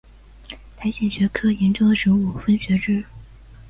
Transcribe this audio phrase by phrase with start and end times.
[0.77, 3.05] 苔藓学科学研究的植物学分支。